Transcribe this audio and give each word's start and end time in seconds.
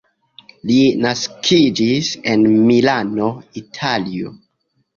Li 0.69 0.77
naskiĝis 1.05 2.11
en 2.33 2.49
Milano, 2.73 3.31
Italio. 3.65 4.37